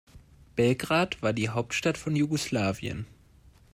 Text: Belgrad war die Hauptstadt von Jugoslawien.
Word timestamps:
Belgrad 0.55 1.21
war 1.21 1.31
die 1.31 1.49
Hauptstadt 1.49 1.95
von 1.95 2.15
Jugoslawien. 2.15 3.05